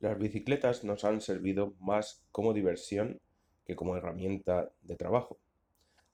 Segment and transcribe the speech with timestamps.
[0.00, 3.18] Las bicicletas nos han servido más como diversión
[3.64, 5.38] que como herramienta de trabajo.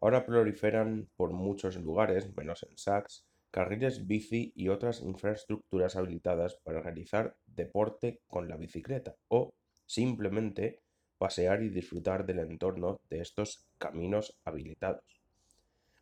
[0.00, 6.80] Ahora proliferan por muchos lugares, menos en Sachs, carriles bici y otras infraestructuras habilitadas para
[6.80, 9.52] realizar deporte con la bicicleta o
[9.84, 10.80] simplemente
[11.18, 15.22] pasear y disfrutar del entorno de estos caminos habilitados.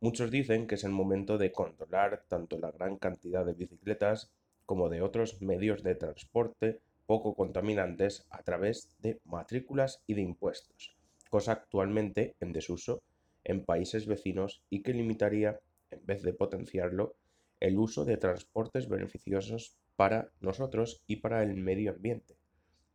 [0.00, 4.32] Muchos dicen que es el momento de controlar tanto la gran cantidad de bicicletas
[4.64, 10.96] como de otros medios de transporte poco contaminantes a través de matrículas y de impuestos,
[11.30, 13.02] cosa actualmente en desuso
[13.44, 17.14] en países vecinos y que limitaría, en vez de potenciarlo,
[17.60, 22.36] el uso de transportes beneficiosos para nosotros y para el medio ambiente.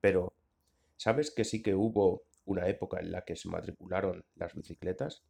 [0.00, 0.32] Pero,
[0.96, 5.22] ¿sabes que sí que hubo una época en la que se matricularon las bicicletas?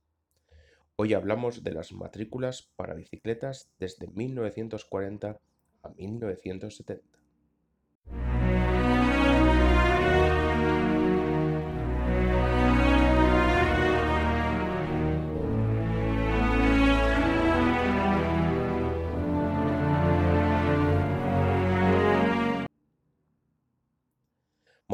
[0.96, 5.38] Hoy hablamos de las matrículas para bicicletas desde 1940
[5.82, 7.18] a 1970.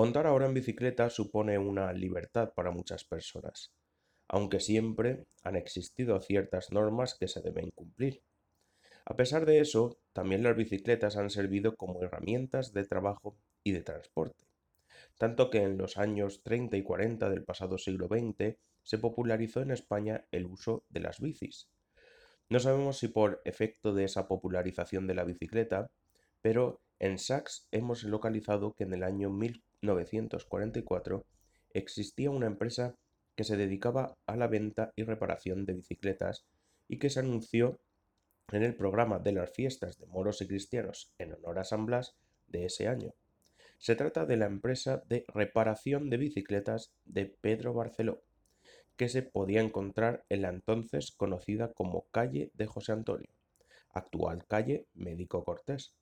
[0.05, 3.73] Montar ahora en bicicleta supone una libertad para muchas personas,
[4.29, 8.23] aunque siempre han existido ciertas normas que se deben cumplir.
[9.07, 13.81] A pesar de eso, también las bicicletas han servido como herramientas de trabajo y de
[13.81, 14.45] transporte,
[15.17, 19.71] tanto que en los años 30 y 40 del pasado siglo XX se popularizó en
[19.71, 21.71] España el uso de las bicis.
[22.51, 25.87] No sabemos si por efecto de esa popularización de la bicicleta,
[26.43, 29.31] pero en Sachs hemos localizado que en el año
[29.85, 31.27] 1944
[31.71, 32.97] existía una empresa
[33.37, 36.47] que se dedicaba a la venta y reparación de bicicletas
[36.89, 37.81] y que se anunció
[38.53, 42.17] en el programa de las fiestas de moros y cristianos en honor a San Blas
[42.47, 43.15] de ese año.
[43.79, 48.23] Se trata de la empresa de reparación de bicicletas de Pedro Barceló,
[48.97, 53.31] que se podía encontrar en la entonces conocida como calle de José Antonio,
[53.91, 55.95] actual calle Médico Cortés,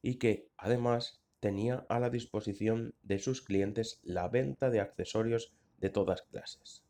[0.00, 5.90] y que además tenía a la disposición de sus clientes la venta de accesorios de
[5.90, 6.84] todas clases.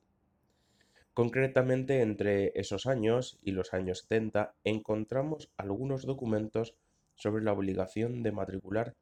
[1.14, 6.74] Concretamente, entre esos años y los años 70 encontramos algunos documentos
[7.14, 8.94] sobre la obligación de matricular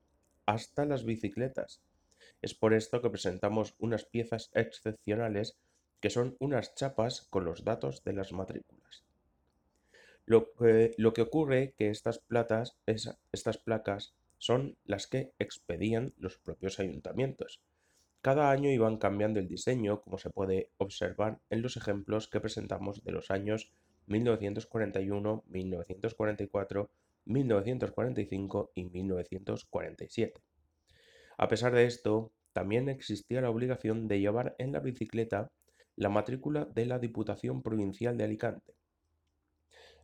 [0.47, 1.81] hasta las bicicletas.
[2.43, 5.57] Es por esto que presentamos unas piezas excepcionales
[6.01, 9.05] que son unas chapas con los datos de las matrículas.
[10.25, 12.77] Lo que, lo que ocurre que estas, placas
[14.39, 17.61] son las que expedían los propios ayuntamientos.
[18.21, 23.05] Cada año iban cambiando el diseño, como se puede observar en los ejemplos que presentamos
[23.05, 23.71] de los años
[24.07, 26.91] 1941, 1944,
[27.27, 30.41] 1945 y 1947.
[31.37, 35.53] A pesar de esto, también existía la obligación de llevar en la bicicleta
[35.95, 38.75] la matrícula de la Diputación Provincial de Alicante.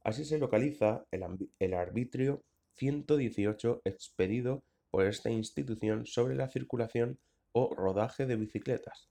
[0.02, 1.24] Así se localiza el,
[1.58, 2.44] el arbitrio
[2.76, 7.18] 118 expedido por esta institución sobre la circulación
[7.52, 9.08] o rodaje de bicicletas.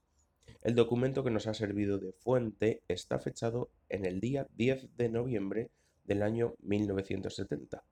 [0.62, 5.08] El documento que nos ha servido de fuente está fechado en el día 10 de
[5.08, 5.70] noviembre
[6.04, 7.84] del año 1970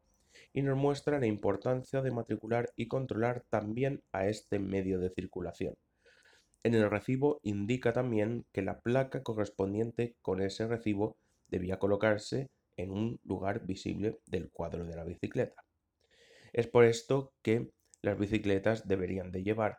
[0.53, 5.75] y nos muestra la importancia de matricular y controlar también a este medio de circulación.
[6.65, 11.17] En el recibo indica también que la placa correspondiente con ese recibo
[11.49, 15.65] debía colocarse en un lugar visible del cuadro de la bicicleta.
[16.53, 17.71] Es por esto que
[18.03, 19.79] las bicicletas deberían de llevar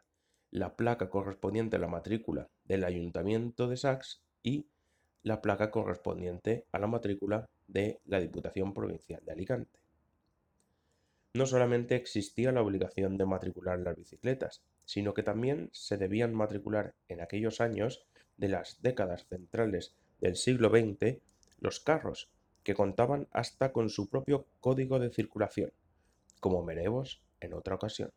[0.52, 4.68] la placa correspondiente a la matrícula del Ayuntamiento de Sax y
[5.24, 9.80] la placa correspondiente a la matrícula de la Diputación Provincial de Alicante.
[11.34, 16.94] No solamente existía la obligación de matricular las bicicletas, sino que también se debían matricular
[17.08, 18.06] en aquellos años
[18.38, 21.18] de las décadas centrales del siglo XX
[21.60, 22.30] los carros,
[22.64, 25.72] que contaban hasta con su propio código de circulación,
[26.40, 28.12] como veremos en otra ocasión.